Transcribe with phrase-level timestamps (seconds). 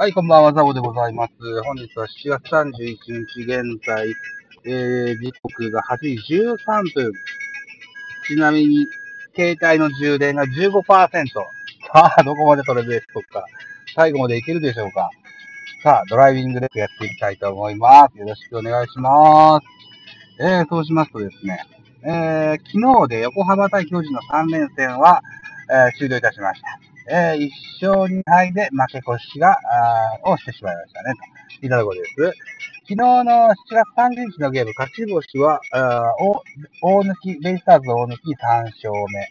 [0.00, 1.32] はい、こんばんは、ザボでございます。
[1.64, 4.14] 本日は7月31日、現在、
[4.64, 7.12] えー、時刻が8時13分。
[8.28, 8.86] ちなみに、
[9.34, 10.84] 携帯の充電が15%。
[10.84, 13.44] さあ、どこまで取れるでしょうか。
[13.96, 15.10] 最後までいけるでしょうか。
[15.82, 18.16] さあ、ドライビングレックやっていきたいと思います。
[18.20, 19.66] よろしくお願いします。
[20.40, 21.66] えー、そうしますとですね、
[22.04, 25.22] えー、昨日で横浜対巨人の3連戦は、
[25.68, 26.78] えー、終了いたしました。
[27.10, 27.50] えー、1
[27.88, 29.52] 勝2敗で負け越しが、
[30.24, 31.14] あをしてしまいましたね。
[31.60, 32.14] といったところです。
[32.88, 36.14] 昨日の7月30日のゲーム、勝ち星は、あ
[36.82, 39.28] 大抜き、ベイスターズ大抜き3勝目。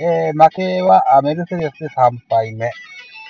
[0.00, 2.70] えー、負けはメルセデス3敗目。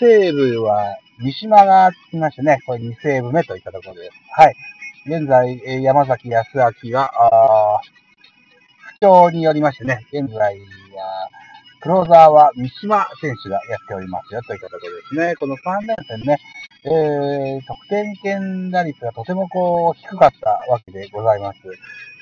[0.01, 4.11] 西武は三島がつきましてね、これ2セーブ目といったところです。
[4.31, 4.55] はい。
[5.07, 6.49] 現在、え、山崎康
[6.85, 7.81] 明が、あ
[8.95, 11.18] 不調によりましてね、現在は、
[11.81, 15.35] クローザーは三島選手がやっておりますよといったところですね。
[15.37, 16.39] この3連戦ね、
[16.85, 21.59] えー、得点圏打率がとてもこう低かったわけでございます。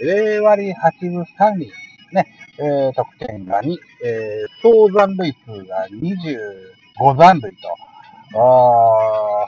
[0.04, 1.72] 0割8分3厘、
[2.12, 2.26] ね、
[2.58, 7.50] えー、得点が2、えー、総残塁数が25残塁
[8.32, 9.46] と、あ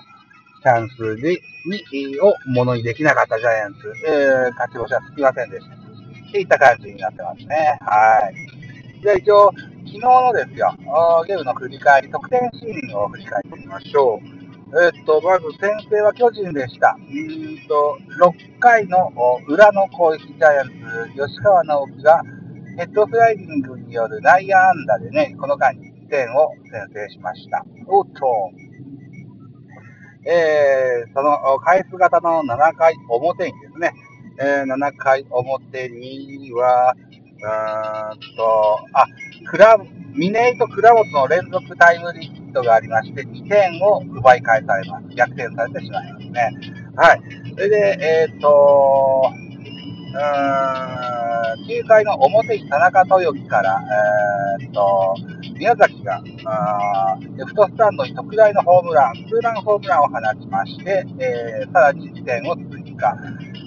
[0.63, 5.75] チャンスでにをものにできなかったジャイアンツ、えー、勝ち星はつきませんでした。
[5.75, 7.79] っていった感じになってますね。
[7.81, 9.01] はい。
[9.03, 9.53] じゃあ一応、
[9.89, 10.77] 昨日のですよ、
[11.27, 14.39] ゲームの振り返り、得点シーンを振り返ってみましょう。
[14.85, 16.95] えっと、まず先制は巨人でした。
[17.01, 19.11] うんと、6回の
[19.47, 20.67] 裏の攻撃、ジャイアン
[21.17, 22.23] ツ、吉川直樹が
[22.77, 27.65] ヘッドスライディングによる内野安打でね、この間に1点を先制しました。
[27.87, 28.51] おっと、
[30.27, 33.93] えー、その返す型の7回表にですね、
[34.39, 39.07] えー、7回表には、ーんと、あ、
[39.51, 39.79] クラ
[40.15, 45.15] 峰井と倉本の連続タイムリーヒットがありまして、2点を奪い返されます。
[45.15, 46.51] 逆転されてしまいますね。
[46.97, 47.21] はい。
[47.55, 53.81] それで、えっ、ー、と、うーん、9回の表に田中豊樹から、
[54.61, 55.15] えっ、と、
[55.59, 56.23] 宮崎が、
[57.37, 63.17] レフトスタンドに特大のホームラン、ツーランホームランを放ちまして、えー、さらに1点を追加。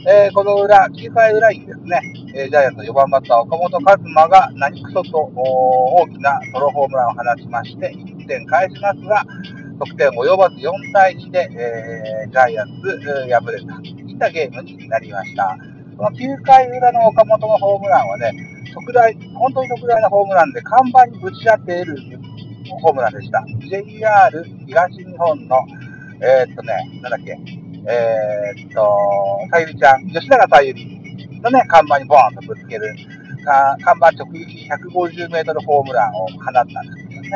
[0.07, 2.01] えー、この裏、9回裏にですね、
[2.33, 9.23] えー、ジャイアンツ4番バッター岡本和真が何くそと大きなソロホームランを放ちまして、1点返しますが、
[9.77, 15.55] 得点及ばず4対2で、えー、ジャイアンツ、えー、敗れた、いったゲームになりました。
[15.97, 18.33] この9回裏の岡本のホームランはね、
[18.73, 21.95] 特大、本当に特大なホームランで看板にぶち当てる
[22.81, 23.45] ホームランでした。
[23.69, 25.57] JR 東日本の、
[26.21, 27.37] えー、っとね、なんだっけ、
[27.87, 28.87] えー、っと、
[29.51, 32.95] さゆりちゃん、吉永さゆりのね、看板にボーンとぶつける、
[33.43, 36.71] か看板直撃150メートルホームランを放ったんで
[37.01, 37.29] すけどね。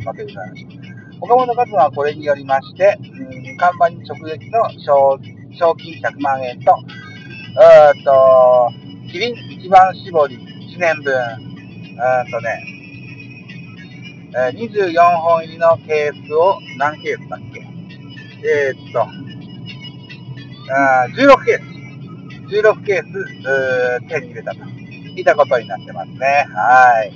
[0.00, 0.70] うん、わけでございました。
[1.20, 5.18] 岡本和真はこれによりまして、うん、看板に直撃の賞
[5.56, 6.74] 賞金100万円と、
[7.94, 8.70] えっと、
[9.12, 10.36] キリン一番搾り
[10.74, 12.64] 1年分、うんとね、
[14.32, 17.60] 24本入りのケースを何ケースだっけ？
[18.44, 19.06] えー、っと、
[20.70, 24.58] あ16ケース、16ケース、手に入れたと
[25.16, 26.46] いったことになってますね。
[26.54, 27.12] はい。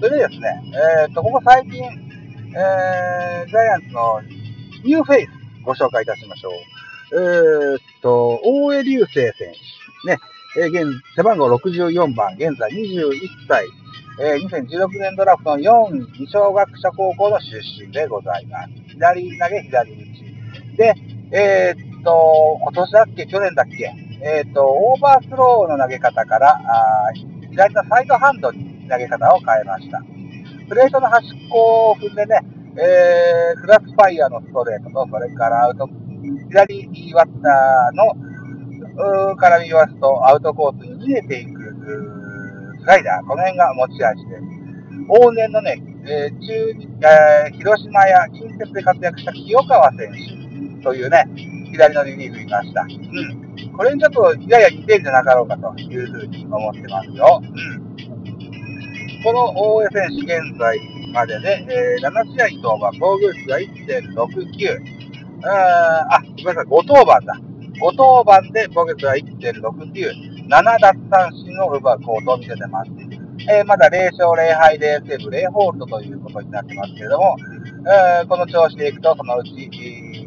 [0.00, 0.62] それでですね、
[1.06, 4.20] えー、と、ここ最近、えー、ジャイアンツの
[4.84, 5.28] ニューフェイス
[5.64, 6.52] ご紹介いたしましょう。
[7.12, 10.06] えー、っと、大江竜聖選手。
[10.06, 10.18] ね、
[10.58, 13.12] えー、現、背番号64番、現在21
[13.48, 13.66] 歳、
[14.20, 18.70] えー、2016年ドラフトの4位、二松学舎高校の出身でございます。
[18.88, 20.76] 左投げ、左打ち。
[20.76, 20.94] で、
[21.32, 23.92] えー、と、今年だっけ、去年だっけ、
[24.22, 27.12] えっ、ー、と、オーバースローの投げ方から、あ
[27.50, 30.02] 左のサイドハンドに投げ方を変えました。
[30.68, 32.40] プレートの端っこを踏んでね、
[32.76, 35.88] えー、クロスファイヤーのストレートと、それからアウト、
[36.48, 38.12] 左バッターの、
[39.32, 41.76] うから見ますと、アウトコースに逃げていく、
[42.80, 44.42] スライダー、この辺が持ち味です。
[45.08, 46.52] 往年のね、えー、中、
[47.02, 50.12] えー、広島や近鉄で活躍した清川選
[50.78, 51.26] 手というね、
[51.74, 52.82] 左のリリーフいました。
[52.82, 53.72] うん。
[53.76, 57.42] これにちょっとやや似てるんじゃなかろうかというふうに思ってますよ。
[57.42, 57.84] うん。
[59.24, 60.78] この大江選手現在
[61.12, 65.04] までで、えー、7試合登板、防御率が1.69。
[65.46, 67.40] あ、ごめんなさい、5登板だ。
[67.80, 70.34] 5登板で防御率が1.69。
[70.48, 72.90] 7奪三振を奪う行動を見せてます。
[73.50, 77.36] えー、まだ0勝0敗0セーブ0ホールドということになってますけれども、
[78.20, 79.70] えー、この調子でいくと、そのうち、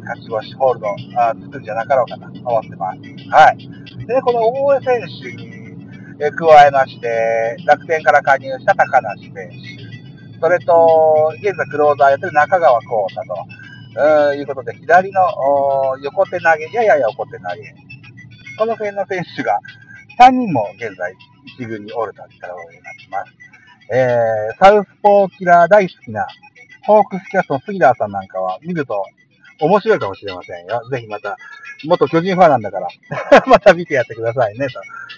[0.08, 0.86] 勝ち星ホールド
[1.20, 2.98] あつくんじゃなかろうかと思ってます。
[3.30, 3.58] はい。
[4.06, 5.58] で、この大江選手に、
[6.18, 13.22] 加えまして、楽天から加入した高梨選手、それと、現在クローザーやってる中川幸太
[13.94, 15.20] と、いうことで、左の
[16.02, 17.74] 横手投げ、やや横手投げ。
[18.58, 19.60] この辺の選手が
[20.18, 21.14] 3人も現在
[21.46, 23.48] 一軍におるといったところになってます。
[23.90, 26.26] えー、サウスポーキラー大好きな
[26.86, 29.04] ホークスキャストの杉田さんなんかは見ると
[29.60, 30.80] 面白いかもしれませんよ。
[30.90, 31.36] ぜひまた、
[31.84, 32.88] 元巨人ファンなんだから
[33.46, 34.66] また見てやってくださいね、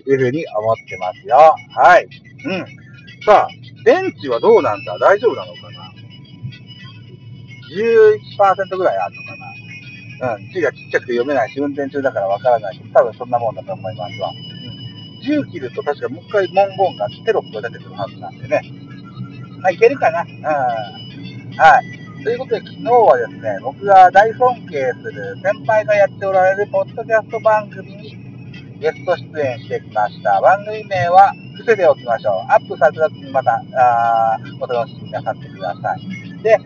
[0.04, 1.54] というふうに思ってますよ。
[1.74, 2.06] はい。
[2.44, 2.66] うん。
[3.24, 3.48] さあ、
[3.84, 4.98] 電池はどうなんだ？
[4.98, 5.92] 大丈夫なのかな
[7.70, 10.34] ?11% ぐらいあるのかな？
[10.36, 10.50] うん。
[10.52, 14.32] 字がちっちゃくて読めないし、運転中だからわからないけど、多分そんなもんだと思いますわ。
[15.22, 18.60] 10切ると確かもう一回文言がテロップが出てくるはずなんでね。
[19.60, 20.22] まあ、いけるかな？
[20.22, 21.56] うん。
[21.56, 21.99] はい。
[22.22, 28.16] ということで、昨日はですね、僕が大尊敬する先輩がやっておられるポッドキャスト番組に
[28.78, 30.38] ゲスト出演してきました。
[30.42, 32.52] 番組名は伏せておきましょう。
[32.52, 36.42] アップされた時にまた、あお楽しみなさってください。
[36.42, 36.58] で、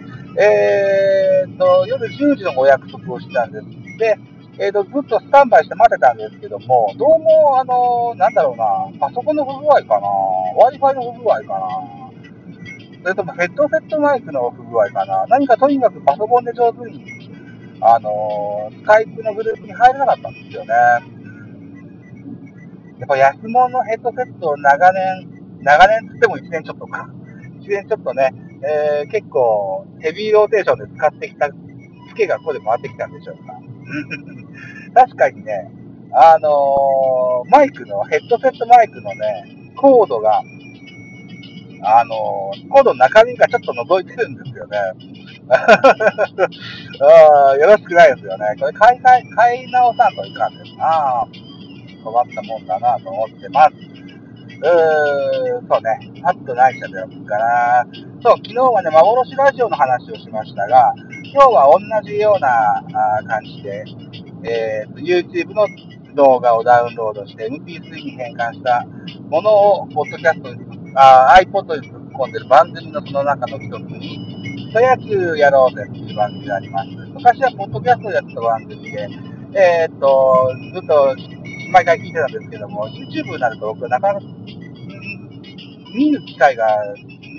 [0.43, 3.67] えー、と、夜10時のお約束をしたんです。
[3.99, 4.19] で、
[4.59, 10.09] えー、と、ずっとスタンバイして待ってたんですけども、どうも、あのなんだろうな、パソコンの不具合かな、
[10.71, 12.04] Wi-Fi の不具合かな、
[13.05, 15.27] それともヘッドセットマイクの不具合かな？
[15.29, 17.05] 何かとにかくパソコンで上手に、
[17.83, 20.73] あのー、スカイプのグループに入れなかったんですよね。
[22.99, 27.11] やっぱ安物のヘッドセットを長年、長年つっても1年ちょっとか。
[27.61, 31.55] 1年ちょっとね、えー、結構ヘビーローテーションで使ってきた、ツ
[32.17, 33.61] ケがここで回ってきたんでしょうか。
[35.05, 35.71] 確かにね、
[36.11, 40.43] あのー、マイクの、ヘッドセットマイクのね、コードが
[41.87, 44.79] あの、コードの中身がちょっと覗いてるんですよね。
[45.51, 45.63] あ
[47.57, 48.47] よろしくないですよね。
[48.59, 51.29] これ買い買い、買い直さんといかんですな
[52.03, 53.73] 困ったもんだなと思ってます。
[53.73, 56.01] うーん、そうね。
[56.23, 57.87] パッとないしゃべろうかな。
[58.23, 60.95] そう、昨日はね、幻ラジオの話をしましたが、
[61.35, 61.79] 今日は同
[62.09, 62.83] じような
[63.27, 63.85] 感じで、
[64.45, 65.69] えー、YouTube の
[66.15, 68.87] 動画をダウンロードして MP3 に変換した
[69.29, 76.91] ものを、ポッドキャストにあ iPod に突っ込んでる番組のその中の一つに、草野球やろうぜっていう番組があります。
[77.13, 79.09] 昔はポッドキャストをやった番組で、
[79.55, 81.17] えー、っと、ずっと
[81.73, 84.27] 毎回聞いてたんですけども、YouTube になると僕なかなか
[85.95, 86.67] 見る機会が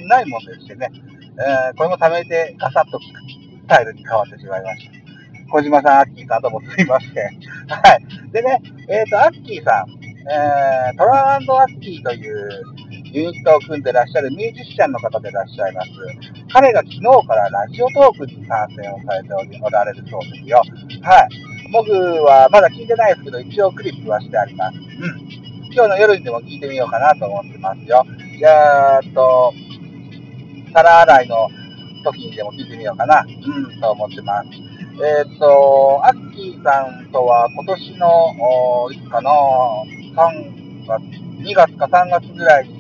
[0.08, 0.90] ないもんでしてね、
[1.38, 3.04] えー、これも貯めてガサッとス
[3.68, 4.92] タイルに変わってしまいました。
[5.52, 7.12] 小島さん、アッキーさんどうもすいません。
[7.68, 8.32] はい。
[8.32, 12.75] でね、えっ、と、アッキーさん、えー、トランアッキーという
[13.16, 15.90] ユニットを組んでらっしゃるミュージシャンの方でいらっしゃいます。
[16.52, 19.34] 彼が昨日からラジオトークに参戦をされて
[19.64, 20.62] おられるそうですよ。
[21.02, 21.30] はい。
[21.72, 24.76] 僕はまだ聞いてないですけど、一応クリップはしてあります。
[24.76, 24.84] うん。
[25.72, 28.06] 今日の夜にでも聞いてみようかなと思ってますよ。
[28.38, 29.54] じゃあ、と、
[30.74, 31.50] 皿洗いの
[32.04, 33.26] 時にでも聞いてみようかな。
[33.26, 34.50] うん、と思ってます。
[35.02, 41.02] えっ、と、アッキーさんとは今年の、いつかな、3月、
[41.42, 42.75] 2月か3月ぐらいに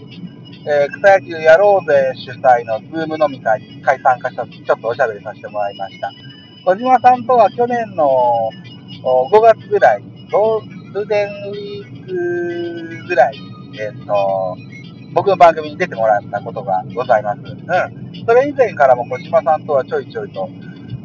[0.67, 6.11] えー、草野球やろうぜ主催のズーム飲み会に回参加した時、ちょっとおしゃべりさせてもらいました。
[6.65, 8.49] 小島さんとは去年の
[9.03, 13.35] 5月ぐらい、ゴールデンウィークぐらい、
[13.79, 14.57] えっ、ー、と、
[15.13, 17.41] 僕の番組に出てもらったことがございます。
[17.41, 18.25] うん。
[18.25, 20.49] それ以前からも小島さんとはちょいちょいと、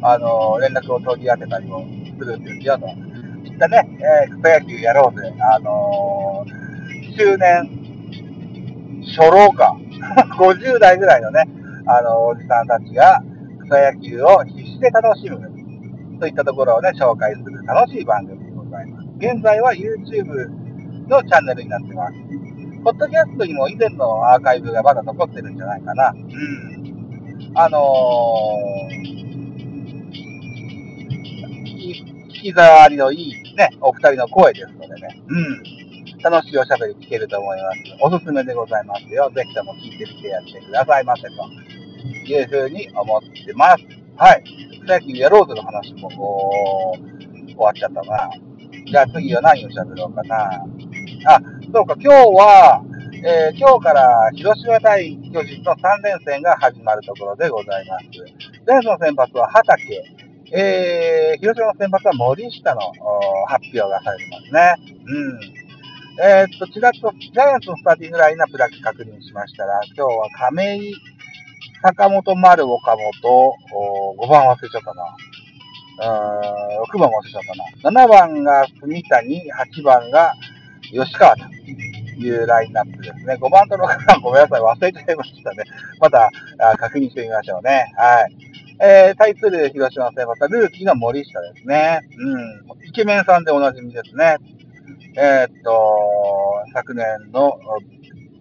[0.01, 1.85] あの、連絡を取り当てたりも
[2.19, 2.87] するんですよ、と。
[2.87, 5.31] いったね、えー、草野球やろうぜ。
[5.39, 7.80] あのー、周年
[9.01, 9.75] 初老か。
[10.37, 11.47] 50代ぐらいのね、
[11.85, 13.23] あの、おじさんたちが
[13.65, 15.39] 草野球を必死で楽しむ
[16.19, 19.07] といったところをね、紹介する楽しい番組でございます。
[19.17, 20.49] 現在は YouTube
[21.07, 22.13] のチャンネルになってます。
[22.83, 26.11] ポッドキャストにも以前のアーカイブがまだ残ってるんじゃないかな。
[26.11, 27.51] うん。
[27.53, 29.21] あのー、
[32.27, 35.21] 聞き障りのいいね、お二人の声ですのでね。
[35.27, 35.80] うん。
[36.21, 37.79] 楽しいおしゃべり聞けると思います。
[37.99, 39.31] おすすめでございますよ。
[39.35, 41.27] ぜひとも聞いてみてやってくださいませと
[42.07, 43.83] いうふうに思ってます。
[44.17, 44.43] はい。
[44.87, 48.29] 最近やろうぜの話もこう、終わっちゃったな。
[48.85, 50.35] じゃあ次は何をしゃべろうかな。
[51.25, 51.41] あ、
[51.73, 52.83] そうか、今日は、
[53.23, 58.05] えー、今日から広島対巨人の3連戦が始まるところでございます。
[58.65, 60.03] 前の先発は畑、
[60.51, 62.81] えー、広島の先発は森下の
[63.47, 64.95] 発表がされてますね。
[65.05, 65.60] うん。
[66.19, 70.93] えー、っと、ちらっとジャイアンツのスターティングラインナップだけ確認しましたら、今日は亀井、
[71.81, 73.55] 坂本丸、岡本、
[74.17, 75.03] 5番忘れちゃったな。
[75.97, 77.43] うーん6番忘れちゃっ
[77.81, 78.05] たな。
[78.05, 80.33] 7番が住谷、8番が
[80.91, 81.43] 吉川と
[82.19, 83.35] いうラインナップですね。
[83.35, 85.63] 5番と6番ごめんなさい、忘れちゃいましたね。
[85.99, 86.29] また
[86.77, 87.93] 確認してみましょうね。
[87.97, 88.51] はい。
[88.83, 92.01] えー、対する広島先発はルーキーの森下ですね。
[92.17, 92.87] うん。
[92.87, 94.37] イケメンさんでおなじみですね。
[95.17, 97.59] えー、っと、昨年の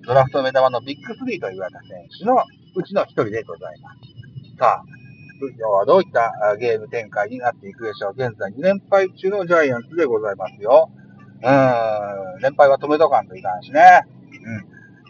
[0.07, 2.45] ドラフト目玉のビッグ3と言われた選手の
[2.77, 3.99] うちの一人でございます。
[4.59, 4.85] さあ、
[5.41, 8.13] 今日はどういったゲーム展開になっていくでしょう？
[8.13, 10.91] 現在2連敗中のジャイアンツでございますよ。
[11.43, 13.81] うん、連敗は止めとかんといかんしね。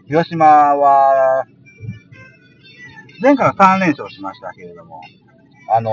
[0.00, 0.06] うん。
[0.06, 1.44] 広島は、
[3.20, 5.02] 前回は3連勝しましたけれども、
[5.72, 5.92] あの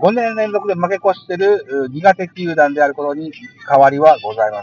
[0.00, 3.32] ー、5年連続で負け越してる苦手球団であることに
[3.68, 4.62] 変わりはございま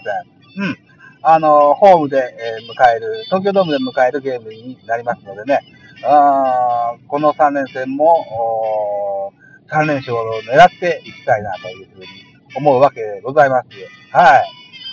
[0.55, 0.63] せん。
[0.63, 0.77] うん。
[1.23, 2.21] あのー、ホームで、え
[2.71, 5.59] 迎える、東京ドームで迎えるゲームになりますのでね、
[6.05, 9.33] あこの3連戦も、
[9.69, 12.07] 3連勝を狙っていきたいなというふうに
[12.55, 13.67] 思うわけでございます。
[14.11, 14.43] はい。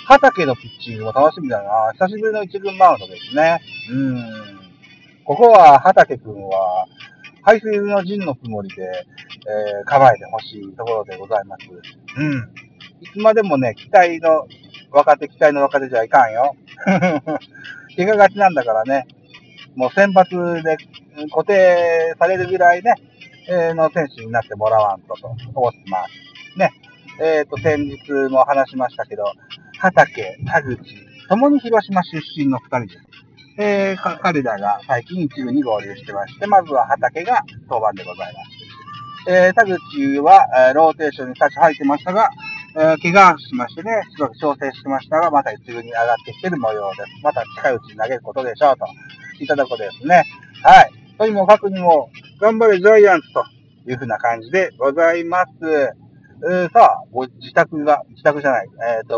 [0.07, 1.93] 畑のピッチングも楽しみだな。
[1.93, 3.61] 久しぶりの一軍マウンドですね。
[3.91, 4.65] うん。
[5.25, 6.87] ここは畑くんは、
[7.45, 10.77] 排水の陣のつもりで、えー、構えてほしい。
[10.77, 11.45] ところでござい。
[11.45, 11.67] ます。
[12.17, 12.51] うん。
[13.01, 13.07] い。
[13.13, 14.47] つまでもね、期待の
[14.91, 16.09] 若手、期待の若手じゃい。
[16.09, 16.57] かんよ。
[17.97, 19.07] 怪我がちなんだからね。
[19.77, 20.31] もう先発
[20.63, 20.77] で
[21.31, 22.83] 固定されるぐらい。
[22.83, 22.95] ね、
[23.49, 26.59] えー、の選手になってもらわんとと思ってます。
[26.59, 26.71] ね。
[27.21, 29.25] えっ、ー、と、先日も話しましたけど、
[29.79, 30.79] 畑、田口、
[31.29, 33.14] ともに広島出身の二人です。
[33.57, 38.65] えー、彼らが最近一部に合流してまして、まずは畑が登板でございます。
[39.27, 42.29] えー、田口は、ローテーションに立ち入ってましたが、
[42.77, 47.23] えー、怪我しましてね、すごく調整してましたが、また一部に上がってきてる模様です。
[47.23, 48.87] また近いうちに投げることでしょうと。
[49.41, 50.25] いただくことですね。
[50.63, 50.91] はい。
[51.17, 53.45] とにもかくにも、頑張れジャイアンツと
[53.89, 55.53] いうふうな感じでございます。
[56.47, 58.69] えー、さあ、ご自宅が、自宅じゃない、
[58.99, 59.13] えっ、ー、と、